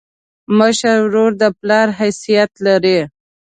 [0.57, 2.99] مشر ورور د پلار حیثیت لري.